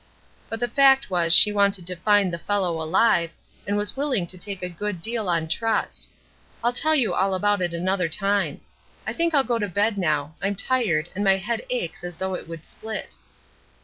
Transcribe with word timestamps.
But 0.49 0.59
the 0.59 0.67
fact 0.67 1.11
was 1.11 1.31
she 1.31 1.51
wanted 1.51 1.85
to 1.85 1.95
find 1.95 2.33
the 2.33 2.39
fellow 2.39 2.81
alive, 2.81 3.29
and 3.67 3.77
was 3.77 3.95
willing 3.95 4.25
to 4.25 4.35
take 4.35 4.63
a 4.63 4.67
good 4.67 4.99
deal 4.99 5.29
on 5.29 5.47
trust. 5.47 6.09
I'll 6.63 6.73
tell 6.73 6.95
you 6.95 7.13
all 7.13 7.35
about 7.35 7.61
it 7.61 7.71
another 7.71 8.09
time. 8.09 8.61
I 9.05 9.13
think 9.13 9.35
I'll 9.35 9.43
go 9.43 9.59
to 9.59 9.67
bed 9.69 9.99
now; 9.99 10.33
I'm 10.41 10.55
tired, 10.55 11.09
and 11.13 11.23
my 11.23 11.37
head 11.37 11.61
aches 11.69 12.03
as 12.03 12.15
though 12.15 12.33
it 12.33 12.47
would 12.47 12.65
split." 12.65 13.17